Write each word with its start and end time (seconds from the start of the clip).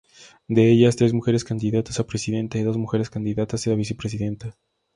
De 0.47 0.71
ellas, 0.71 0.95
tres 0.95 1.13
mujeres 1.13 1.43
candidatas 1.43 1.99
a 1.99 2.07
presidenta, 2.07 2.57
y 2.57 2.63
dos 2.63 2.75
mujeres 2.75 3.11
candidatas 3.11 3.67
a 3.67 3.75
vicepresidenta. 3.75 4.57